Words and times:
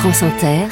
France 0.00 0.22
Inter, 0.22 0.66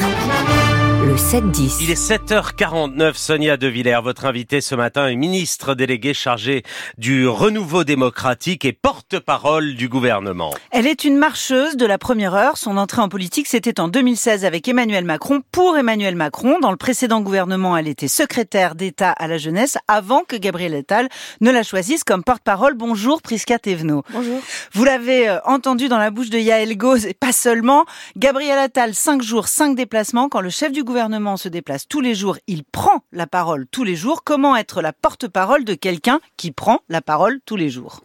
le 1.08 1.14
7-10. 1.14 1.78
Il 1.80 1.90
est 1.90 2.10
7h49, 2.10 3.14
Sonia 3.14 3.56
De 3.56 3.66
Villers, 3.66 4.00
votre 4.02 4.26
invitée 4.26 4.60
ce 4.60 4.74
matin 4.74 5.08
est 5.08 5.16
ministre 5.16 5.74
déléguée 5.74 6.12
chargée 6.12 6.64
du 6.98 7.26
renouveau 7.26 7.82
démocratique 7.82 8.66
et 8.66 8.74
porte-parole 8.74 9.74
du 9.74 9.88
gouvernement. 9.88 10.52
Elle 10.70 10.86
est 10.86 11.04
une 11.04 11.16
marcheuse 11.16 11.78
de 11.78 11.86
la 11.86 11.96
première 11.96 12.34
heure. 12.34 12.58
Son 12.58 12.76
entrée 12.76 13.00
en 13.00 13.08
politique, 13.08 13.46
c'était 13.46 13.80
en 13.80 13.88
2016 13.88 14.44
avec 14.44 14.68
Emmanuel 14.68 15.06
Macron, 15.06 15.40
pour 15.50 15.78
Emmanuel 15.78 16.14
Macron. 16.14 16.58
Dans 16.60 16.70
le 16.70 16.76
précédent 16.76 17.22
gouvernement, 17.22 17.74
elle 17.78 17.88
était 17.88 18.06
secrétaire 18.06 18.74
d'État 18.74 19.12
à 19.12 19.28
la 19.28 19.38
jeunesse 19.38 19.78
avant 19.88 20.24
que 20.28 20.36
Gabriel 20.36 20.74
Attal 20.74 21.08
ne 21.40 21.50
la 21.50 21.62
choisisse 21.62 22.04
comme 22.04 22.22
porte-parole. 22.22 22.74
Bonjour 22.74 23.22
Prisca 23.22 23.58
Thévenot. 23.58 24.02
Bonjour. 24.12 24.40
Vous 24.74 24.84
l'avez 24.84 25.26
euh, 25.30 25.38
entendu 25.46 25.88
dans 25.88 25.98
la 25.98 26.10
bouche 26.10 26.28
de 26.28 26.38
Yael 26.38 26.76
Gauze 26.76 27.06
et 27.06 27.14
pas 27.14 27.32
seulement. 27.32 27.86
Gabriel 28.18 28.58
Attal, 28.58 28.94
5 28.94 29.22
jours, 29.22 29.48
5 29.48 29.74
déplacements. 29.74 30.28
Quand 30.28 30.42
le 30.42 30.50
chef 30.50 30.70
du 30.70 30.84
gouvernement 30.84 30.97
se 31.36 31.48
déplace 31.48 31.86
tous 31.86 32.00
les 32.00 32.14
jours, 32.14 32.38
il 32.48 32.64
prend 32.64 33.04
la 33.12 33.26
parole 33.26 33.66
tous 33.70 33.84
les 33.84 33.94
jours. 33.94 34.24
Comment 34.24 34.56
être 34.56 34.82
la 34.82 34.92
porte-parole 34.92 35.64
de 35.64 35.74
quelqu'un 35.74 36.20
qui 36.36 36.50
prend 36.50 36.80
la 36.88 37.00
parole 37.00 37.40
tous 37.46 37.56
les 37.56 37.70
jours? 37.70 38.02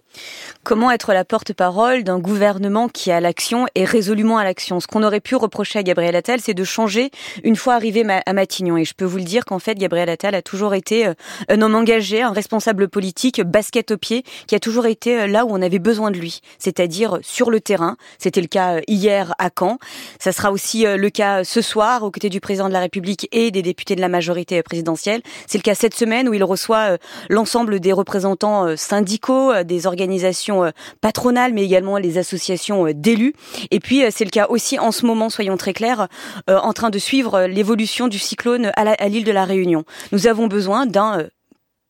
Comment 0.64 0.92
être 0.92 1.12
la 1.12 1.26
porte-parole 1.26 2.04
d'un 2.04 2.20
gouvernement 2.20 2.88
qui 2.88 3.12
a 3.12 3.20
l'action 3.20 3.66
et 3.76 3.84
résolument 3.84 4.38
à 4.38 4.44
l'action? 4.44 4.80
Ce 4.80 4.88
qu'on 4.88 5.04
aurait 5.04 5.20
pu 5.20 5.36
reprocher 5.36 5.80
à 5.80 5.84
Gabriel 5.84 6.16
Attal, 6.16 6.40
c'est 6.40 6.54
de 6.54 6.64
changer 6.64 7.12
une 7.44 7.56
fois 7.56 7.74
arrivé 7.74 8.06
à 8.26 8.34
Matignon. 8.34 8.78
Et 8.78 8.86
je 8.86 8.94
peux 8.94 9.06
vous 9.06 9.18
le 9.18 9.24
dire 9.24 9.44
qu'en 9.46 9.60
fait, 9.60 9.78
Gabriel 9.78 10.10
Attal 10.10 10.36
a 10.36 10.42
toujours 10.42 10.74
été 10.74 11.08
euh, 11.08 11.14
un 11.50 11.62
homme 11.62 11.76
engagé, 11.76 12.22
un 12.22 12.32
responsable 12.32 12.88
politique, 12.88 13.42
basket 13.42 13.92
au 13.92 13.98
pied, 13.98 14.24
qui 14.48 14.56
a 14.56 14.60
toujours 14.60 14.86
été 14.86 15.20
euh, 15.20 15.28
là 15.28 15.46
où 15.46 15.50
on 15.52 15.62
avait 15.62 15.80
besoin 15.80 16.12
de 16.12 16.18
lui, 16.18 16.40
c'est-à-dire 16.60 17.20
sur 17.22 17.52
le 17.52 17.60
terrain. 17.60 17.98
C'était 18.18 18.42
le 18.42 18.48
cas 18.48 18.76
euh, 18.76 18.82
hier 18.88 19.34
à 19.40 19.50
Caen. 19.58 19.80
Ça 20.20 20.32
sera 20.32 20.52
aussi 20.52 20.86
le 20.86 21.10
cas 21.10 21.44
ce 21.44 21.62
soir 21.62 22.04
aux 22.04 22.12
côtés 22.12 22.30
du 22.30 22.40
président 22.40 22.68
de 22.68 22.74
la 22.74 22.80
République 22.80 23.28
et 23.32 23.52
des 23.52 23.62
députés 23.62 23.96
de 23.96 24.02
la 24.02 24.10
majorité 24.10 24.62
présidentielle. 24.64 25.22
C'est 25.48 25.58
le 25.58 25.64
cas 25.64 25.76
cette 25.76 25.94
semaine 25.94 26.30
où 26.30 26.34
il 26.34 26.44
reçoit 26.44 26.98
l'ensemble 27.30 27.80
des 27.80 27.92
représentants 27.92 28.78
syndicaux, 28.78 29.64
des 29.64 29.88
organisations 29.88 30.03
organisations 30.04 30.66
euh, 30.66 30.72
patronales, 31.02 31.54
mais 31.54 31.64
également 31.64 31.98
les 31.98 32.18
associations 32.18 32.88
euh, 32.88 32.94
d'élus. 32.94 33.34
Et 33.72 33.80
puis, 33.80 34.04
euh, 34.04 34.10
c'est 34.12 34.26
le 34.26 34.30
cas 34.30 34.48
aussi 34.50 34.78
en 34.78 34.92
ce 34.92 35.06
moment, 35.06 35.30
soyons 35.30 35.58
très 35.58 35.74
clairs, 35.74 36.08
en 36.48 36.74
train 36.74 36.90
de 36.90 37.00
suivre 37.00 37.44
l'évolution 37.44 38.08
du 38.08 38.20
cyclone 38.20 38.72
à 38.76 39.08
l'île 39.08 39.24
de 39.24 39.32
la 39.32 39.46
Réunion. 39.46 39.84
Nous 40.12 40.28
avons 40.28 40.48
besoin 40.48 40.86
d'un 40.86 41.28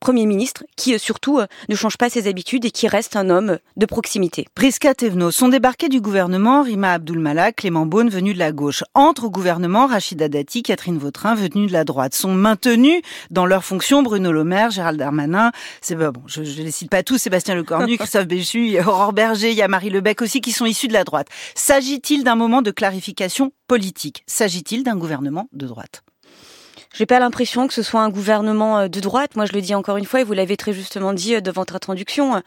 Premier 0.04 0.26
ministre 0.26 0.66
qui 0.76 0.94
euh, 0.94 0.98
surtout 0.98 1.40
euh, 1.40 1.48
ne 1.70 1.76
change 1.76 1.96
pas 1.96 2.10
ses 2.10 2.28
habitudes 2.28 2.66
et 2.66 2.72
qui 2.72 2.90
reste 2.90 3.16
un 3.16 3.30
homme 3.30 3.58
de 3.78 3.86
proximité. 3.86 4.46
Prisca 4.54 4.94
Thévenot 4.94 5.32
sont 5.32 5.48
débarqués 5.48 5.88
du 5.88 6.02
gouvernement 6.02 6.62
Rima 6.62 6.92
Abdulmalak, 6.92 7.56
Clément 7.56 7.86
Beaune 7.86 8.10
venu 8.10 8.34
de 8.34 8.38
la 8.38 8.52
gauche. 8.52 8.84
Entre 8.96 9.24
au 9.24 9.30
gouvernement, 9.30 9.88
Rachida 9.88 10.28
Dati, 10.28 10.62
Catherine 10.62 10.98
Vautrin 10.98 11.36
venus 11.36 11.70
de 11.70 11.72
la 11.72 11.86
droite. 11.86 12.16
Sont 12.16 12.34
maintenus 12.34 13.02
dans 13.32 13.46
leurs 13.46 13.64
fonctions 13.64 14.04
Bruno 14.04 14.34
Le 14.34 14.44
Maire, 14.44 14.72
Gérald 14.72 15.00
Darmanin, 15.00 15.54
c'est 15.80 15.96
bon, 15.96 16.12
je 16.26 16.42
ne 16.42 16.46
les 16.48 16.72
cite 16.72 16.90
pas 16.90 17.04
tous, 17.04 17.18
Sébastien 17.18 17.56
Lecornu, 17.56 17.98
Christophe 17.98 18.28
Béchu, 18.28 18.78
Aurore 18.86 19.14
Berger, 19.14 19.52
il 19.52 19.58
y 19.58 19.62
a 19.62 19.70
Marie 19.70 19.90
Lebec 19.90 20.22
aussi 20.22 20.42
qui 20.42 20.52
sont 20.52 20.66
issus 20.66 20.90
de 20.90 20.94
la 20.94 21.06
droite. 21.06 21.30
S'agit-il 21.56 22.26
d'un 22.26 22.36
moment 22.36 22.62
de 22.62 22.72
clarification 22.72 23.54
politique? 23.70 24.26
S'agit-il 24.28 24.84
d'un 24.84 24.98
gouvernement 24.98 25.48
de 25.54 25.66
droite? 25.66 26.04
J'ai 26.94 27.08
pas 27.08 27.20
l'impression 27.20 27.68
que 27.68 27.74
ce 27.74 27.82
soit 27.82 28.02
un 28.02 28.10
gouvernement 28.10 28.80
euh, 28.80 28.88
de 28.88 29.00
droite. 29.00 29.36
Moi, 29.36 29.46
je 29.46 29.54
le 29.54 29.62
dis 29.62 29.74
encore 29.74 29.98
une 29.98 30.06
fois, 30.06 30.22
et 30.22 30.24
vous 30.24 30.34
l'avez 30.34 30.56
très 30.56 30.74
justement 30.74 31.12
dit 31.12 31.36
euh, 31.36 31.42
devant 31.42 31.64
votre 31.64 31.76
introduction. 31.76 32.42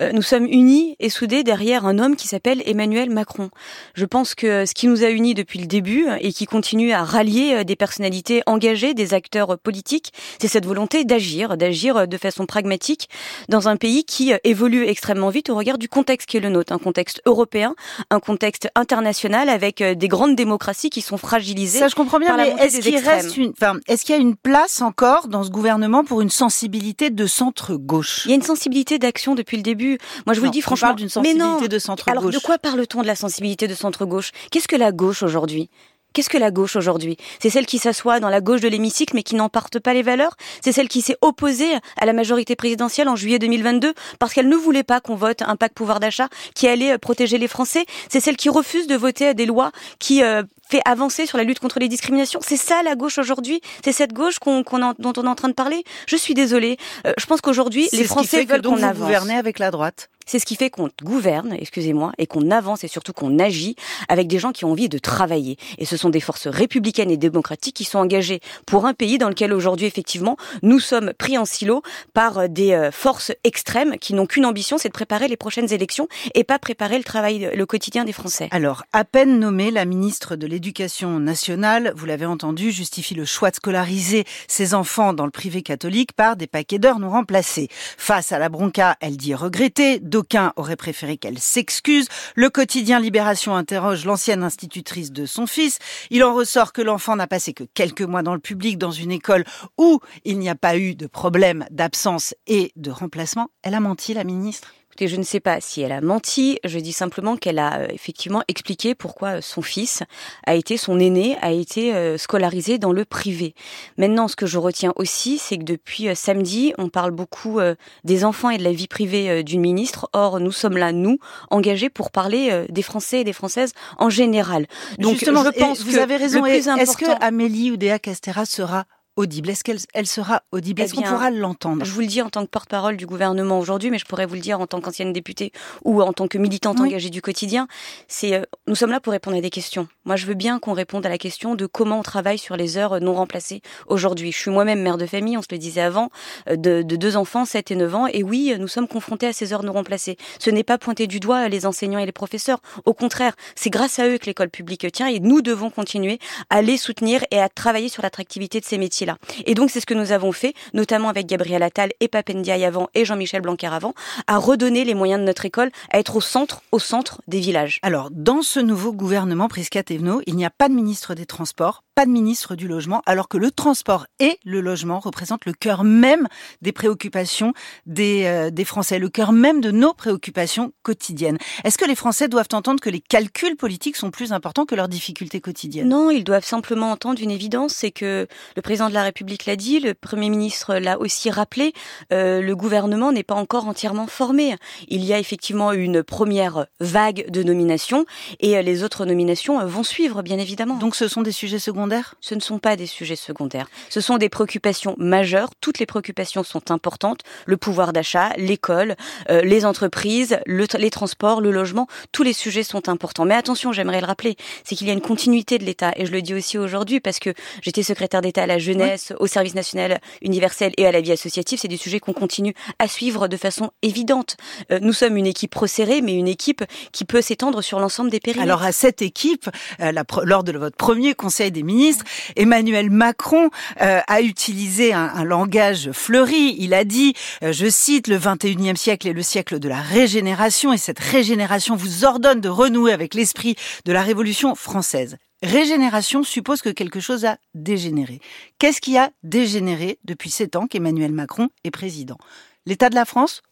Euh, 0.00 0.12
nous 0.12 0.22
sommes 0.22 0.46
unis 0.46 0.96
et 1.00 1.10
soudés 1.10 1.42
derrière 1.42 1.84
un 1.84 1.98
homme 1.98 2.16
qui 2.16 2.28
s'appelle 2.28 2.62
Emmanuel 2.66 3.10
Macron. 3.10 3.50
Je 3.94 4.04
pense 4.04 4.34
que 4.34 4.64
ce 4.64 4.74
qui 4.74 4.86
nous 4.86 5.02
a 5.02 5.10
unis 5.10 5.34
depuis 5.34 5.58
le 5.58 5.66
début 5.66 6.06
et 6.20 6.32
qui 6.32 6.46
continue 6.46 6.92
à 6.92 7.04
rallier 7.04 7.64
des 7.64 7.76
personnalités 7.76 8.42
engagées, 8.46 8.94
des 8.94 9.12
acteurs 9.12 9.58
politiques, 9.58 10.12
c'est 10.40 10.48
cette 10.48 10.66
volonté 10.66 11.04
d'agir, 11.04 11.56
d'agir 11.56 12.06
de 12.06 12.16
façon 12.16 12.46
pragmatique 12.46 13.08
dans 13.48 13.68
un 13.68 13.76
pays 13.76 14.04
qui 14.04 14.32
évolue 14.44 14.86
extrêmement 14.86 15.30
vite 15.30 15.50
au 15.50 15.56
regard 15.56 15.78
du 15.78 15.88
contexte 15.88 16.28
qui 16.28 16.36
est 16.36 16.40
le 16.40 16.48
nôtre, 16.48 16.72
un 16.72 16.78
contexte 16.78 17.20
européen, 17.26 17.74
un 18.10 18.20
contexte 18.20 18.68
international 18.76 19.48
avec 19.48 19.82
des 19.82 20.08
grandes 20.08 20.36
démocraties 20.36 20.90
qui 20.90 21.00
sont 21.00 21.16
fragilisées. 21.16 21.80
Ça, 21.80 21.88
je 21.88 21.96
comprends 21.96 22.20
bien, 22.20 22.36
mais 22.36 22.54
est-ce 22.60 22.80
qu'il 22.80 22.96
reste 22.96 23.36
une, 23.36 23.50
enfin, 23.50 23.78
est-ce 23.90 24.04
qu'il 24.04 24.14
y 24.14 24.18
a 24.18 24.20
une 24.20 24.36
place 24.36 24.82
encore 24.82 25.26
dans 25.26 25.42
ce 25.42 25.50
gouvernement 25.50 26.04
pour 26.04 26.20
une 26.20 26.30
sensibilité 26.30 27.10
de 27.10 27.26
centre-gauche? 27.26 28.22
Il 28.26 28.30
y 28.30 28.32
a 28.32 28.36
une 28.36 28.42
sensibilité 28.42 29.00
d'action 29.00 29.34
depuis 29.34 29.56
le 29.56 29.64
début. 29.64 29.98
Moi, 30.26 30.34
je 30.34 30.38
vous 30.38 30.46
le 30.46 30.52
dis 30.52 30.60
franchement. 30.60 30.94
d'une 30.94 31.08
sensibilité 31.08 31.66
de 31.66 31.78
centre-gauche. 31.80 32.16
Alors, 32.16 32.30
de 32.30 32.38
quoi 32.38 32.58
parle-t-on 32.58 33.02
de 33.02 33.08
la 33.08 33.16
sensibilité 33.16 33.66
de 33.66 33.74
centre-gauche? 33.74 34.30
Qu'est-ce 34.52 34.68
que 34.68 34.76
la 34.76 34.92
gauche 34.92 35.24
aujourd'hui? 35.24 35.70
Qu'est-ce 36.12 36.28
que 36.28 36.38
la 36.38 36.52
gauche 36.52 36.76
aujourd'hui? 36.76 37.16
C'est 37.40 37.50
celle 37.50 37.66
qui 37.66 37.78
s'assoit 37.78 38.20
dans 38.20 38.28
la 38.28 38.40
gauche 38.40 38.60
de 38.60 38.68
l'hémicycle 38.68 39.14
mais 39.14 39.24
qui 39.24 39.34
n'emporte 39.34 39.80
pas 39.80 39.92
les 39.92 40.02
valeurs? 40.02 40.36
C'est 40.60 40.72
celle 40.72 40.88
qui 40.88 41.02
s'est 41.02 41.16
opposée 41.20 41.72
à 42.00 42.06
la 42.06 42.12
majorité 42.12 42.54
présidentielle 42.56 43.08
en 43.08 43.16
juillet 43.16 43.38
2022 43.38 43.94
parce 44.18 44.32
qu'elle 44.32 44.48
ne 44.48 44.56
voulait 44.56 44.82
pas 44.84 45.00
qu'on 45.00 45.14
vote 45.14 45.42
un 45.42 45.56
pacte 45.56 45.76
pouvoir 45.76 45.98
d'achat 45.98 46.28
qui 46.54 46.66
allait 46.66 46.92
euh, 46.92 46.98
protéger 46.98 47.38
les 47.38 47.48
Français? 47.48 47.86
C'est 48.08 48.20
celle 48.20 48.36
qui 48.36 48.48
refuse 48.48 48.86
de 48.86 48.96
voter 48.96 49.34
des 49.34 49.46
lois 49.46 49.70
qui 49.98 50.22
euh, 50.22 50.42
fait 50.70 50.80
avancer 50.84 51.26
sur 51.26 51.36
la 51.36 51.44
lutte 51.44 51.58
contre 51.58 51.78
les 51.78 51.88
discriminations. 51.88 52.40
C'est 52.42 52.56
ça 52.56 52.82
la 52.82 52.94
gauche 52.94 53.18
aujourd'hui. 53.18 53.60
C'est 53.84 53.92
cette 53.92 54.12
gauche 54.12 54.38
qu'on, 54.38 54.62
dont 54.98 55.12
on 55.16 55.24
est 55.24 55.28
en 55.28 55.34
train 55.34 55.48
de 55.48 55.54
parler. 55.54 55.84
Je 56.06 56.16
suis 56.16 56.34
désolée. 56.34 56.76
Euh, 57.06 57.12
je 57.18 57.26
pense 57.26 57.40
qu'aujourd'hui 57.40 57.88
les 57.92 58.04
Français 58.04 58.44
veulent 58.44 58.62
qu'on 58.62 58.82
avance. 58.82 58.98
gouverner 58.98 59.36
avec 59.36 59.58
la 59.58 59.70
droite. 59.70 60.08
C'est 60.30 60.38
ce 60.38 60.46
qui 60.46 60.54
fait 60.54 60.70
qu'on 60.70 60.88
gouverne, 61.02 61.56
excusez-moi, 61.58 62.12
et 62.16 62.28
qu'on 62.28 62.52
avance 62.52 62.84
et 62.84 62.86
surtout 62.86 63.12
qu'on 63.12 63.40
agit 63.40 63.74
avec 64.08 64.28
des 64.28 64.38
gens 64.38 64.52
qui 64.52 64.64
ont 64.64 64.70
envie 64.70 64.88
de 64.88 64.98
travailler. 64.98 65.56
Et 65.78 65.84
ce 65.84 65.96
sont 65.96 66.08
des 66.08 66.20
forces 66.20 66.46
républicaines 66.46 67.10
et 67.10 67.16
démocratiques 67.16 67.74
qui 67.74 67.82
sont 67.82 67.98
engagées 67.98 68.38
pour 68.64 68.86
un 68.86 68.94
pays 68.94 69.18
dans 69.18 69.28
lequel 69.28 69.52
aujourd'hui, 69.52 69.88
effectivement, 69.88 70.36
nous 70.62 70.78
sommes 70.78 71.14
pris 71.18 71.36
en 71.36 71.44
silo 71.44 71.82
par 72.14 72.48
des 72.48 72.74
euh, 72.74 72.92
forces 72.92 73.32
extrêmes 73.42 73.98
qui 73.98 74.14
n'ont 74.14 74.26
qu'une 74.26 74.46
ambition, 74.46 74.78
c'est 74.78 74.86
de 74.86 74.92
préparer 74.92 75.26
les 75.26 75.36
prochaines 75.36 75.72
élections 75.72 76.06
et 76.36 76.44
pas 76.44 76.60
préparer 76.60 76.98
le 76.98 77.02
travail, 77.02 77.50
le 77.52 77.66
quotidien 77.66 78.04
des 78.04 78.12
Français. 78.12 78.46
Alors, 78.52 78.84
à 78.92 79.02
peine 79.02 79.40
nommée, 79.40 79.72
la 79.72 79.84
ministre 79.84 80.36
de 80.36 80.46
l'Éducation 80.46 81.18
nationale, 81.18 81.92
vous 81.96 82.06
l'avez 82.06 82.26
entendu, 82.26 82.70
justifie 82.70 83.16
le 83.16 83.24
choix 83.24 83.50
de 83.50 83.56
scolariser 83.56 84.24
ses 84.46 84.74
enfants 84.74 85.12
dans 85.12 85.24
le 85.24 85.32
privé 85.32 85.62
catholique 85.62 86.12
par 86.12 86.36
des 86.36 86.46
paquets 86.46 86.78
d'heures 86.78 87.00
non 87.00 87.10
remplacés. 87.10 87.66
Face 87.98 88.30
à 88.30 88.38
la 88.38 88.48
bronca, 88.48 88.96
elle 89.00 89.16
dit 89.16 89.34
regretter, 89.34 89.98
D'aucuns 90.20 90.52
auraient 90.56 90.76
préféré 90.76 91.16
qu'elle 91.16 91.38
s'excuse. 91.38 92.06
Le 92.34 92.50
quotidien 92.50 93.00
Libération 93.00 93.56
interroge 93.56 94.04
l'ancienne 94.04 94.42
institutrice 94.42 95.12
de 95.12 95.24
son 95.24 95.46
fils. 95.46 95.78
Il 96.10 96.22
en 96.24 96.34
ressort 96.34 96.74
que 96.74 96.82
l'enfant 96.82 97.16
n'a 97.16 97.26
passé 97.26 97.54
que 97.54 97.64
quelques 97.64 98.02
mois 98.02 98.22
dans 98.22 98.34
le 98.34 98.38
public 98.38 98.76
dans 98.76 98.90
une 98.90 99.12
école 99.12 99.44
où 99.78 99.98
il 100.26 100.38
n'y 100.38 100.50
a 100.50 100.54
pas 100.54 100.76
eu 100.76 100.94
de 100.94 101.06
problème 101.06 101.64
d'absence 101.70 102.34
et 102.46 102.70
de 102.76 102.90
remplacement. 102.90 103.48
Elle 103.62 103.72
a 103.72 103.80
menti, 103.80 104.12
la 104.12 104.24
ministre? 104.24 104.74
Écoutez, 104.90 105.06
je 105.06 105.14
ne 105.14 105.22
sais 105.22 105.38
pas 105.38 105.60
si 105.60 105.82
elle 105.82 105.92
a 105.92 106.00
menti. 106.00 106.58
Je 106.64 106.80
dis 106.80 106.92
simplement 106.92 107.36
qu'elle 107.36 107.60
a 107.60 107.78
euh, 107.78 107.86
effectivement 107.90 108.42
expliqué 108.48 108.96
pourquoi 108.96 109.36
euh, 109.36 109.40
son 109.40 109.62
fils 109.62 110.02
a 110.44 110.56
été, 110.56 110.76
son 110.76 110.98
aîné, 110.98 111.36
a 111.42 111.52
été 111.52 111.94
euh, 111.94 112.18
scolarisé 112.18 112.76
dans 112.76 112.90
le 112.90 113.04
privé. 113.04 113.54
Maintenant, 113.98 114.26
ce 114.26 114.34
que 114.34 114.46
je 114.46 114.58
retiens 114.58 114.92
aussi, 114.96 115.38
c'est 115.38 115.58
que 115.58 115.62
depuis 115.62 116.08
samedi, 116.16 116.74
on 116.76 116.88
parle 116.88 117.12
beaucoup 117.12 117.60
des 118.02 118.24
enfants 118.24 118.50
et 118.50 118.58
de 118.58 118.64
la 118.64 118.72
vie 118.72 118.88
privée 118.88 119.44
d'une 119.44 119.60
ministre. 119.60 120.08
Or, 120.12 120.40
nous 120.40 120.50
sommes 120.50 120.76
là, 120.76 120.90
nous, 120.90 121.18
engagés 121.50 121.88
pour 121.88 122.10
parler 122.10 122.66
des 122.68 122.82
Français 122.82 123.20
et 123.20 123.24
des 123.24 123.32
Françaises 123.32 123.72
en 123.98 124.10
général. 124.10 124.66
Donc, 124.98 125.12
Justement, 125.12 125.44
je 125.44 125.50
pense 125.50 125.84
que 125.84 125.88
vous 125.88 125.98
avez 125.98 126.16
raison. 126.16 126.44
Est-ce 126.44 126.96
que 126.96 127.22
Amélie 127.22 127.70
Oudéa 127.70 127.98
Castera 128.00 128.44
sera 128.44 128.86
audible 129.20 129.50
Est-ce 129.50 129.62
qu'elle 129.62 129.78
elle 129.94 130.06
sera 130.06 130.42
audible? 130.50 130.82
Est-ce 130.82 130.94
qu'on 130.94 131.02
pourra 131.02 131.30
l'entendre? 131.30 131.84
Je 131.84 131.92
vous 131.92 132.00
le 132.00 132.06
dis 132.06 132.22
en 132.22 132.30
tant 132.30 132.44
que 132.44 132.50
porte-parole 132.50 132.96
du 132.96 133.06
gouvernement 133.06 133.58
aujourd'hui, 133.58 133.90
mais 133.90 133.98
je 133.98 134.04
pourrais 134.04 134.26
vous 134.26 134.34
le 134.34 134.40
dire 134.40 134.60
en 134.60 134.66
tant 134.66 134.80
qu'ancienne 134.80 135.12
députée 135.12 135.52
ou 135.84 136.02
en 136.02 136.12
tant 136.12 136.26
que 136.26 136.38
militante 136.38 136.80
engagée 136.80 137.10
du 137.10 137.22
quotidien. 137.22 137.68
C'est 138.08 138.34
euh, 138.34 138.42
nous 138.66 138.74
sommes 138.74 138.90
là 138.90 139.00
pour 139.00 139.12
répondre 139.12 139.36
à 139.36 139.40
des 139.40 139.50
questions. 139.50 139.88
Moi, 140.04 140.16
je 140.16 140.26
veux 140.26 140.34
bien 140.34 140.58
qu'on 140.58 140.72
réponde 140.72 141.04
à 141.04 141.08
la 141.08 141.18
question 141.18 141.54
de 141.54 141.66
comment 141.66 142.00
on 142.00 142.02
travaille 142.02 142.38
sur 142.38 142.56
les 142.56 142.78
heures 142.78 143.00
non 143.00 143.14
remplacées 143.14 143.60
aujourd'hui. 143.86 144.32
Je 144.32 144.38
suis 144.38 144.50
moi-même 144.50 144.80
mère 144.80 144.96
de 144.96 145.06
famille, 145.06 145.36
on 145.36 145.42
se 145.42 145.48
le 145.50 145.58
disait 145.58 145.82
avant, 145.82 146.08
euh, 146.48 146.56
de, 146.56 146.82
de, 146.82 146.96
deux 146.96 147.16
enfants, 147.16 147.44
7 147.44 147.70
et 147.70 147.76
9 147.76 147.94
ans, 147.94 148.06
et 148.06 148.22
oui, 148.22 148.54
nous 148.58 148.68
sommes 148.68 148.88
confrontés 148.88 149.26
à 149.26 149.32
ces 149.32 149.52
heures 149.52 149.64
non 149.64 149.72
remplacées. 149.72 150.16
Ce 150.38 150.50
n'est 150.50 150.64
pas 150.64 150.78
pointer 150.78 151.06
du 151.06 151.20
doigt 151.20 151.48
les 151.48 151.66
enseignants 151.66 151.98
et 151.98 152.06
les 152.06 152.12
professeurs. 152.12 152.60
Au 152.86 152.94
contraire, 152.94 153.34
c'est 153.54 153.70
grâce 153.70 153.98
à 153.98 154.08
eux 154.08 154.18
que 154.18 154.26
l'école 154.26 154.50
publique 154.50 154.90
tient, 154.92 155.08
et 155.08 155.20
nous 155.20 155.42
devons 155.42 155.70
continuer 155.70 156.18
à 156.48 156.62
les 156.62 156.76
soutenir 156.76 157.22
et 157.30 157.40
à 157.40 157.48
travailler 157.48 157.88
sur 157.88 158.02
l'attractivité 158.02 158.60
de 158.60 158.64
ces 158.64 158.78
métiers 158.78 159.09
et 159.46 159.54
donc 159.54 159.70
c'est 159.70 159.80
ce 159.80 159.86
que 159.86 159.94
nous 159.94 160.12
avons 160.12 160.32
fait, 160.32 160.54
notamment 160.74 161.08
avec 161.08 161.26
Gabriel 161.26 161.62
Attal 161.62 161.90
et 162.00 162.08
Papendiaï 162.08 162.64
avant 162.64 162.88
et 162.94 163.04
Jean-Michel 163.04 163.42
Blanquer 163.42 163.68
avant, 163.68 163.94
à 164.26 164.38
redonner 164.38 164.84
les 164.84 164.94
moyens 164.94 165.20
de 165.20 165.26
notre 165.26 165.44
école 165.44 165.70
à 165.92 165.98
être 165.98 166.16
au 166.16 166.20
centre, 166.20 166.62
au 166.72 166.78
centre 166.78 167.20
des 167.26 167.40
villages. 167.40 167.78
Alors, 167.82 168.10
dans 168.10 168.42
ce 168.42 168.60
nouveau 168.60 168.92
gouvernement 168.92 169.48
Prisca 169.48 169.82
Thévenot, 169.82 170.22
il 170.26 170.36
n'y 170.36 170.44
a 170.44 170.50
pas 170.50 170.68
de 170.68 170.74
ministre 170.74 171.14
des 171.14 171.26
Transports, 171.26 171.82
pas 171.94 172.06
de 172.06 172.10
ministre 172.10 172.54
du 172.54 172.68
logement, 172.68 173.02
alors 173.06 173.28
que 173.28 173.36
le 173.36 173.50
transport 173.50 174.06
et 174.18 174.38
le 174.44 174.60
logement 174.60 175.00
représentent 175.00 175.44
le 175.44 175.52
cœur 175.52 175.84
même 175.84 176.28
des 176.62 176.72
préoccupations 176.72 177.52
des, 177.86 178.24
euh, 178.24 178.50
des 178.50 178.64
Français, 178.64 178.98
le 178.98 179.08
cœur 179.08 179.32
même 179.32 179.60
de 179.60 179.70
nos 179.70 179.92
préoccupations 179.92 180.72
quotidiennes. 180.82 181.38
Est-ce 181.64 181.78
que 181.78 181.84
les 181.84 181.94
Français 181.94 182.28
doivent 182.28 182.48
entendre 182.52 182.80
que 182.80 182.90
les 182.90 183.00
calculs 183.00 183.56
politiques 183.56 183.96
sont 183.96 184.10
plus 184.10 184.32
importants 184.32 184.66
que 184.66 184.74
leurs 184.74 184.88
difficultés 184.88 185.40
quotidiennes? 185.40 185.88
Non, 185.88 186.10
ils 186.10 186.24
doivent 186.24 186.44
simplement 186.44 186.90
entendre 186.90 187.20
une 187.20 187.30
évidence, 187.30 187.74
c'est 187.74 187.90
que 187.90 188.26
le 188.56 188.62
président 188.62 188.88
de 188.88 188.94
la 188.94 189.02
République 189.02 189.46
l'a 189.46 189.56
dit, 189.56 189.80
le 189.80 189.94
Premier 189.94 190.30
ministre 190.30 190.76
l'a 190.76 190.98
aussi 190.98 191.30
rappelé, 191.30 191.72
euh, 192.12 192.40
le 192.40 192.56
gouvernement 192.56 193.12
n'est 193.12 193.22
pas 193.24 193.34
encore 193.34 193.66
entièrement 193.66 194.06
formé. 194.06 194.56
Il 194.88 195.04
y 195.04 195.12
a 195.12 195.18
effectivement 195.18 195.72
une 195.72 196.02
première 196.02 196.66
vague 196.78 197.30
de 197.30 197.42
nominations 197.42 198.06
et 198.38 198.56
euh, 198.56 198.62
les 198.62 198.84
autres 198.84 199.04
nominations 199.04 199.64
vont 199.66 199.82
suivre, 199.82 200.22
bien 200.22 200.38
évidemment. 200.38 200.76
Donc 200.76 200.94
ce 200.94 201.08
sont 201.08 201.22
des 201.22 201.32
sujets 201.32 201.58
secondaires 201.58 201.89
ce 202.20 202.34
ne 202.34 202.40
sont 202.40 202.58
pas 202.58 202.76
des 202.76 202.86
sujets 202.86 203.16
secondaires. 203.16 203.68
Ce 203.88 204.00
sont 204.00 204.18
des 204.18 204.28
préoccupations 204.28 204.94
majeures. 204.98 205.50
Toutes 205.60 205.78
les 205.78 205.86
préoccupations 205.86 206.42
sont 206.42 206.70
importantes. 206.70 207.20
Le 207.46 207.56
pouvoir 207.56 207.92
d'achat, 207.92 208.30
l'école, 208.36 208.96
euh, 209.30 209.42
les 209.42 209.64
entreprises, 209.64 210.38
les 210.46 210.90
transports, 210.90 211.40
le 211.40 211.50
logement, 211.50 211.86
tous 212.12 212.22
les 212.22 212.32
sujets 212.32 212.62
sont 212.62 212.88
importants. 212.88 213.24
Mais 213.24 213.34
attention, 213.34 213.72
j'aimerais 213.72 214.00
le 214.00 214.06
rappeler, 214.06 214.36
c'est 214.64 214.74
qu'il 214.74 214.86
y 214.86 214.90
a 214.90 214.92
une 214.92 215.00
continuité 215.00 215.58
de 215.58 215.64
l'État. 215.64 215.92
Et 215.96 216.06
je 216.06 216.12
le 216.12 216.22
dis 216.22 216.34
aussi 216.34 216.58
aujourd'hui 216.58 217.00
parce 217.00 217.18
que 217.18 217.30
j'étais 217.62 217.82
secrétaire 217.82 218.20
d'État 218.20 218.42
à 218.42 218.46
la 218.46 218.58
jeunesse, 218.58 219.12
au 219.18 219.26
service 219.26 219.54
national 219.54 220.00
universel 220.22 220.72
et 220.76 220.86
à 220.86 220.92
la 220.92 221.00
vie 221.00 221.12
associative. 221.12 221.58
C'est 221.60 221.68
des 221.68 221.76
sujets 221.76 222.00
qu'on 222.00 222.12
continue 222.12 222.54
à 222.78 222.88
suivre 222.88 223.28
de 223.28 223.36
façon 223.36 223.70
évidente. 223.82 224.36
Euh, 224.70 224.78
nous 224.80 224.92
sommes 224.92 225.16
une 225.16 225.26
équipe 225.26 225.54
resserrée, 225.54 226.00
mais 226.00 226.14
une 226.14 226.28
équipe 226.28 226.64
qui 226.92 227.04
peut 227.04 227.22
s'étendre 227.22 227.62
sur 227.62 227.80
l'ensemble 227.80 228.10
des 228.10 228.20
périmètres. 228.20 228.42
Alors 228.42 228.62
à 228.62 228.72
cette 228.72 229.02
équipe, 229.02 229.48
euh, 229.80 229.92
la, 229.92 230.04
lors 230.24 230.44
de 230.44 230.52
votre 230.58 230.76
premier 230.76 231.14
Conseil 231.14 231.50
des 231.50 231.62
ministre, 231.70 232.04
Emmanuel 232.36 232.90
Macron 232.90 233.50
euh, 233.80 234.00
a 234.06 234.20
utilisé 234.20 234.92
un, 234.92 235.24
langage 235.24 235.92
fleuri. 235.92 236.56
Il 236.58 236.74
a 236.74 236.84
dit, 236.84 237.14
euh, 237.42 237.52
je 237.52 237.68
cite, 237.68 238.08
le 238.08 238.18
21e 238.18 238.76
siècle 238.76 239.08
est 239.08 239.12
le 239.12 239.22
siècle 239.22 239.58
de 239.58 239.68
la 239.68 239.80
régénération 239.80 240.72
et 240.72 240.78
cette 240.78 240.98
régénération 240.98 241.76
vous 241.76 242.04
ordonne 242.04 242.40
de 242.40 242.48
renouer 242.48 242.92
avec 242.92 243.14
l'esprit 243.14 243.56
de 243.84 243.92
la 243.92 244.02
Révolution 244.02 244.54
française. 244.54 245.16
Régénération 245.42 246.22
suppose 246.22 246.60
que 246.60 246.68
quelque 246.68 247.00
chose 247.00 247.24
a 247.24 247.38
dégénéré. 247.54 248.20
Qu'est-ce 248.58 248.80
qui 248.80 248.98
a 248.98 249.10
dégénéré 249.22 249.98
depuis 250.04 250.30
sept 250.30 250.56
ans 250.56 250.66
qu'Emmanuel 250.66 251.12
Macron 251.12 251.48
est 251.64 251.70
président? 251.70 252.18
L'état 252.66 252.90
de 252.90 252.94
la 252.94 253.06
France 253.06 253.42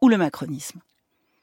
ou 0.00 0.08
le 0.08 0.16
macronisme? 0.16 0.80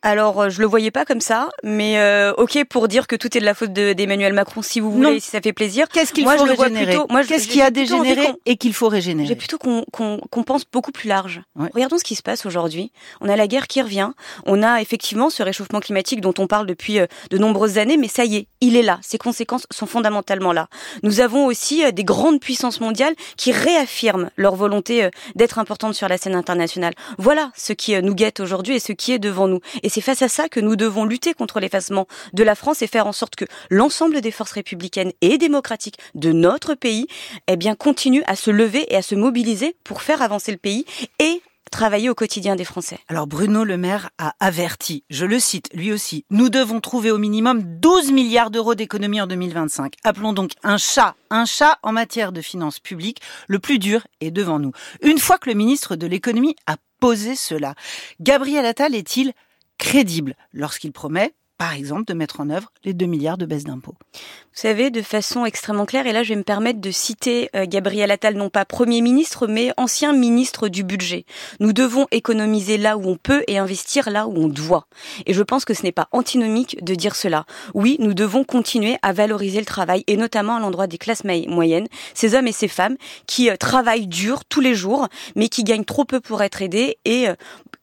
Alors, 0.06 0.42
euh, 0.42 0.50
je 0.50 0.60
le 0.60 0.68
voyais 0.68 0.92
pas 0.92 1.06
comme 1.06 1.22
ça, 1.22 1.50
mais 1.64 1.98
euh, 1.98 2.34
ok 2.38 2.66
pour 2.70 2.90
dire 2.90 3.08
que 3.08 3.16
tout 3.16 3.38
est 3.38 3.40
de 3.40 3.46
la 3.46 3.54
faute 3.54 3.72
d'Emmanuel 3.72 4.34
Macron, 4.34 4.62
si 4.62 4.82
vous 4.82 4.92
voulez, 4.92 5.22
si 5.22 5.30
ça 5.30 5.40
fait 5.40 5.54
plaisir. 5.54 5.88
Qu'est-ce 5.88 6.12
qu'il 6.12 6.26
faut 6.26 6.44
régénérer 6.44 6.98
Qu'est-ce 7.26 7.48
qui 7.48 7.62
a 7.62 7.72
dégénéré 7.72 8.28
et 8.46 8.58
qu'il 8.58 8.74
faut 8.74 8.90
régénérer 8.90 9.30
J'ai 9.30 9.36
plutôt 9.36 9.58
qu'on 9.58 10.44
pense 10.44 10.66
beaucoup 10.70 10.92
plus 10.92 11.08
large. 11.08 11.42
Regardons 11.74 11.98
ce 11.98 12.04
qui 12.04 12.16
se 12.16 12.22
passe 12.22 12.46
aujourd'hui. 12.46 12.92
On 13.22 13.30
a 13.30 13.38
la 13.38 13.48
guerre 13.48 13.68
qui 13.68 13.82
revient. 13.82 14.12
On 14.46 14.62
a 14.62 14.82
effectivement 14.82 15.30
ce 15.30 15.42
réchauffement 15.42 15.80
climatique 15.80 16.20
dont 16.20 16.34
on 16.38 16.48
parle 16.48 16.68
depuis 16.68 17.00
euh, 17.00 17.06
de 17.30 17.38
nombreuses 17.38 17.78
années, 17.78 17.96
mais 17.96 18.10
ça 18.10 18.26
y 18.26 18.36
est, 18.36 18.48
il 18.60 18.76
est 18.76 18.82
là. 18.82 19.00
Ses 19.02 19.18
conséquences 19.18 19.66
sont 19.72 19.86
fondamentalement 19.86 20.52
là. 20.52 20.68
Nous 21.04 21.22
avons 21.22 21.46
aussi 21.46 21.90
des 21.94 22.04
grandes 22.04 22.42
puissances 22.42 22.82
mondiales 22.82 23.14
qui 23.38 23.54
réaffirment 23.54 24.30
leur 24.36 24.56
volonté 24.56 25.10
d'être 25.36 25.60
importantes 25.60 25.96
sur 25.96 26.10
la 26.10 26.18
scène 26.18 26.36
internationale. 26.36 26.94
Voilà 27.18 27.52
ce 27.56 27.72
qui 27.72 28.00
nous 28.02 28.16
guette 28.16 28.42
aujourd'hui 28.42 28.76
et 28.76 28.80
ce 28.80 28.92
qui 28.92 29.14
est 29.14 29.20
devant 29.20 29.48
nous. 29.48 29.60
Et 29.82 29.93
c'est 29.94 30.02
face 30.02 30.24
à 30.24 30.28
ça 30.28 30.50
que 30.50 30.60
nous 30.60 30.76
devons 30.76 31.06
lutter 31.06 31.36
contre 31.36 31.60
l'effacement 31.60 32.08
de 32.34 32.42
la 32.42 32.56
France 32.56 32.82
et 32.82 32.88
faire 32.88 33.06
en 33.06 33.12
sorte 33.12 33.36
que 33.36 33.46
l'ensemble 33.70 34.22
des 34.22 34.32
forces 34.32 34.54
républicaines 34.54 35.12
et 35.22 35.38
démocratiques 35.38 36.00
de 36.16 36.32
notre 36.32 36.74
pays, 36.74 37.06
eh 37.48 37.58
bien, 37.58 37.76
continuent 37.76 38.24
à 38.26 38.36
se 38.36 38.50
lever 38.50 38.92
et 38.92 38.98
à 38.98 39.04
se 39.04 39.14
mobiliser 39.14 39.76
pour 39.84 40.02
faire 40.02 40.24
avancer 40.24 40.52
le 40.52 40.58
pays 40.58 40.86
et 41.20 41.44
travailler 41.72 42.10
au 42.10 42.16
quotidien 42.16 42.56
des 42.56 42.66
Français. 42.66 42.98
Alors 43.08 43.28
Bruno 43.28 43.64
Le 43.64 43.78
Maire 43.78 44.10
a 44.18 44.34
averti, 44.40 45.04
je 45.12 45.28
le 45.28 45.40
cite 45.40 45.70
lui 45.74 45.94
aussi, 45.94 46.26
nous 46.32 46.50
devons 46.50 46.82
trouver 46.82 47.12
au 47.12 47.20
minimum 47.20 47.62
12 47.64 48.12
milliards 48.12 48.50
d'euros 48.50 48.74
d'économie 48.74 49.22
en 49.22 49.28
2025. 49.28 49.94
Appelons 50.04 50.34
donc 50.34 50.54
un 50.64 50.78
chat, 50.78 51.16
un 51.30 51.46
chat 51.46 51.78
en 51.84 51.92
matière 51.92 52.32
de 52.32 52.42
finances 52.42 52.80
publiques. 52.80 53.22
Le 53.48 53.60
plus 53.60 53.78
dur 53.78 54.08
est 54.22 54.32
devant 54.32 54.58
nous. 54.58 54.72
Une 55.04 55.20
fois 55.20 55.38
que 55.38 55.50
le 55.52 55.56
ministre 55.56 55.96
de 55.96 56.08
l'économie 56.08 56.56
a 56.66 56.78
posé 57.00 57.36
cela, 57.36 57.76
Gabriel 58.20 58.66
Attal 58.66 58.96
est-il 58.96 59.34
crédible 59.84 60.36
lorsqu'il 60.54 60.94
promet, 60.94 61.34
par 61.58 61.74
exemple, 61.74 62.06
de 62.06 62.14
mettre 62.14 62.40
en 62.40 62.50
œuvre 62.50 62.72
les 62.84 62.94
2 62.94 63.06
milliards 63.06 63.38
de 63.38 63.46
baisse 63.46 63.66
d'impôts. 63.66 63.96
Vous 64.14 64.60
savez, 64.60 64.90
de 64.92 65.02
façon 65.02 65.46
extrêmement 65.46 65.86
claire, 65.86 66.08
et 66.08 66.14
là 66.14 66.24
je 66.24 66.30
vais 66.30 66.36
me 66.36 66.44
permettre 66.44 66.80
de 66.80 66.90
citer 66.90 67.50
euh, 67.56 67.66
Gabriel 67.68 68.10
Attal, 68.10 68.36
non 68.36 68.50
pas 68.50 68.66
Premier 68.66 69.02
ministre, 69.02 69.46
mais 69.46 69.72
ancien 69.78 70.14
ministre 70.14 70.68
du 70.68 70.84
budget. 70.84 71.26
Nous 71.60 71.74
devons 71.74 72.08
économiser 72.12 72.78
là 72.78 72.98
où 72.98 73.08
on 73.08 73.18
peut 73.18 73.44
et 73.48 73.58
investir 73.58 74.10
là 74.10 74.28
où 74.28 74.36
on 74.36 74.48
doit. 74.48 74.88
Et 75.26 75.34
je 75.34 75.44
pense 75.44 75.66
que 75.66 75.74
ce 75.74 75.84
n'est 75.84 75.92
pas 75.92 76.08
antinomique 76.12 76.84
de 76.84 76.96
dire 76.96 77.16
cela. 77.16 77.46
Oui, 77.74 77.98
nous 78.00 78.14
devons 78.14 78.44
continuer 78.46 78.98
à 79.02 79.12
valoriser 79.12 79.60
le 79.60 79.66
travail, 79.66 80.04
et 80.08 80.18
notamment 80.18 80.56
à 80.56 80.60
l'endroit 80.60 80.88
des 80.88 80.98
classes 80.98 81.24
moyennes, 81.24 81.88
ces 82.14 82.36
hommes 82.36 82.48
et 82.48 82.52
ces 82.52 82.68
femmes 82.70 82.96
qui 83.28 83.50
euh, 83.50 83.58
travaillent 83.58 84.08
dur 84.08 84.46
tous 84.46 84.62
les 84.62 84.76
jours, 84.76 85.08
mais 85.36 85.50
qui 85.50 85.64
gagnent 85.64 85.86
trop 85.86 86.06
peu 86.06 86.20
pour 86.20 86.42
être 86.42 86.62
aidés 86.62 86.98
et 87.06 87.28
euh, 87.28 87.36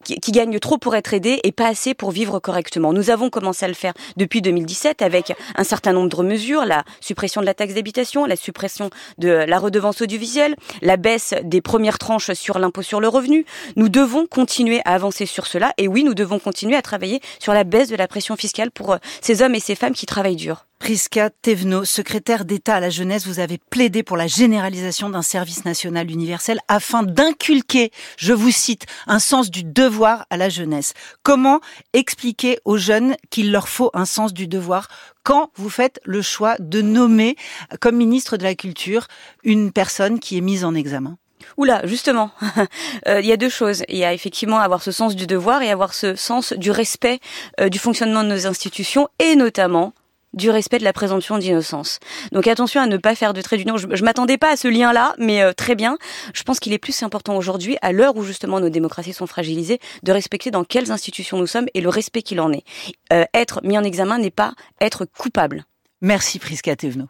qui, 0.04 0.16
qui 0.18 0.32
gagnent 0.32 0.58
trop 0.58 0.78
pour 0.78 0.94
être 0.94 1.14
aidés 1.14 1.40
et 1.44 1.52
pas 1.52 1.68
assez 1.68 1.94
pour 1.94 2.10
vivre 2.10 2.38
correctement. 2.38 2.92
Nous 2.92 3.10
avons 3.10 3.30
commencé 3.30 3.64
à 3.64 3.68
le 3.68 3.74
faire 3.74 3.94
depuis 4.16 4.42
2017 4.42 5.02
avec 5.02 5.32
un 5.56 5.64
certain 5.64 5.92
nombre 5.92 6.08
de 6.08 6.22
mesures, 6.22 6.64
la 6.64 6.84
suppression 7.00 7.40
de 7.40 7.46
la 7.46 7.54
taxe 7.54 7.74
d'habitation, 7.74 8.26
la 8.26 8.36
suppression 8.36 8.90
de 9.18 9.28
la 9.28 9.58
redevance 9.58 10.00
audiovisuelle, 10.02 10.56
la 10.82 10.96
baisse 10.96 11.34
des 11.44 11.60
premières 11.60 11.98
tranches 11.98 12.32
sur 12.32 12.58
l'impôt 12.58 12.82
sur 12.82 13.00
le 13.00 13.08
revenu. 13.08 13.44
Nous 13.76 13.88
devons 13.88 14.26
continuer 14.26 14.80
à 14.84 14.94
avancer 14.94 15.26
sur 15.26 15.46
cela 15.46 15.72
et 15.78 15.88
oui, 15.88 16.04
nous 16.04 16.14
devons 16.14 16.38
continuer 16.38 16.76
à 16.76 16.82
travailler 16.82 17.20
sur 17.38 17.52
la 17.52 17.64
baisse 17.64 17.88
de 17.88 17.96
la 17.96 18.08
pression 18.08 18.36
fiscale 18.36 18.70
pour 18.70 18.92
euh, 18.92 18.98
ces 19.20 19.42
hommes 19.42 19.54
et 19.54 19.60
ces 19.60 19.74
femmes 19.74 19.94
qui 19.94 20.06
travaillent 20.06 20.36
dur. 20.36 20.66
Priska 20.80 21.28
Tevno, 21.28 21.84
secrétaire 21.84 22.46
d'État 22.46 22.76
à 22.76 22.80
la 22.80 22.88
jeunesse, 22.88 23.26
vous 23.26 23.38
avez 23.38 23.58
plaidé 23.58 24.02
pour 24.02 24.16
la 24.16 24.26
généralisation 24.26 25.10
d'un 25.10 25.20
service 25.20 25.66
national 25.66 26.10
universel 26.10 26.58
afin 26.68 27.02
d'inculquer, 27.02 27.92
je 28.16 28.32
vous 28.32 28.50
cite, 28.50 28.86
un 29.06 29.18
sens 29.18 29.50
du 29.50 29.62
devoir 29.62 30.24
à 30.30 30.38
la 30.38 30.48
jeunesse. 30.48 30.94
Comment 31.22 31.60
expliquer 31.92 32.58
aux 32.64 32.78
jeunes 32.78 33.14
qu'il 33.28 33.52
leur 33.52 33.68
faut 33.68 33.90
un 33.92 34.06
sens 34.06 34.32
du 34.32 34.48
devoir 34.48 34.88
quand 35.22 35.50
vous 35.54 35.68
faites 35.68 36.00
le 36.04 36.22
choix 36.22 36.56
de 36.58 36.80
nommer 36.80 37.36
comme 37.80 37.96
ministre 37.96 38.38
de 38.38 38.42
la 38.42 38.54
Culture 38.54 39.06
une 39.44 39.72
personne 39.72 40.18
qui 40.18 40.38
est 40.38 40.42
mise 40.42 40.64
en 40.64 40.74
examen? 40.74 41.18
Oula, 41.58 41.86
justement, 41.86 42.30
euh, 43.06 43.20
il 43.20 43.26
y 43.26 43.32
a 43.32 43.36
deux 43.36 43.50
choses. 43.50 43.82
Il 43.88 43.98
y 43.98 44.04
a 44.04 44.14
effectivement 44.14 44.60
avoir 44.60 44.82
ce 44.82 44.92
sens 44.92 45.14
du 45.14 45.26
devoir 45.26 45.62
et 45.62 45.70
avoir 45.70 45.92
ce 45.92 46.14
sens 46.14 46.54
du 46.54 46.70
respect 46.70 47.20
euh, 47.60 47.68
du 47.68 47.78
fonctionnement 47.78 48.24
de 48.24 48.28
nos 48.28 48.46
institutions 48.46 49.08
et 49.18 49.36
notamment 49.36 49.92
du 50.32 50.50
respect 50.50 50.78
de 50.78 50.84
la 50.84 50.92
présomption 50.92 51.38
d'innocence. 51.38 51.98
Donc 52.32 52.46
attention 52.46 52.80
à 52.80 52.86
ne 52.86 52.96
pas 52.96 53.14
faire 53.14 53.32
de 53.32 53.42
trait 53.42 53.56
d'union. 53.56 53.76
Je, 53.76 53.86
je 53.90 54.04
m'attendais 54.04 54.38
pas 54.38 54.52
à 54.52 54.56
ce 54.56 54.68
lien-là, 54.68 55.14
mais 55.18 55.42
euh, 55.42 55.52
très 55.52 55.74
bien. 55.74 55.98
Je 56.34 56.42
pense 56.42 56.60
qu'il 56.60 56.72
est 56.72 56.78
plus 56.78 57.02
important 57.02 57.36
aujourd'hui, 57.36 57.76
à 57.82 57.92
l'heure 57.92 58.16
où 58.16 58.22
justement 58.22 58.60
nos 58.60 58.68
démocraties 58.68 59.12
sont 59.12 59.26
fragilisées, 59.26 59.80
de 60.02 60.12
respecter 60.12 60.50
dans 60.50 60.64
quelles 60.64 60.92
institutions 60.92 61.38
nous 61.38 61.46
sommes 61.46 61.66
et 61.74 61.80
le 61.80 61.88
respect 61.88 62.22
qu'il 62.22 62.40
en 62.40 62.52
est. 62.52 62.64
Euh, 63.12 63.24
être 63.34 63.60
mis 63.64 63.78
en 63.78 63.84
examen 63.84 64.18
n'est 64.18 64.30
pas 64.30 64.54
être 64.80 65.04
coupable. 65.04 65.64
Merci 66.00 66.38
Prisca 66.38 66.74
Thévenot. 66.76 67.08